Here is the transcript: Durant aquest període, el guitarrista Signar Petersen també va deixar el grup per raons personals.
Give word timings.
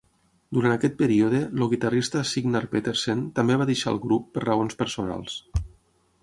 Durant 0.57 0.71
aquest 0.75 0.95
període, 1.01 1.41
el 1.59 1.65
guitarrista 1.73 2.23
Signar 2.29 2.63
Petersen 2.71 3.21
també 3.41 3.59
va 3.63 3.69
deixar 3.73 3.93
el 3.97 4.01
grup 4.07 4.27
per 4.39 4.45
raons 4.47 4.81
personals. 4.83 5.37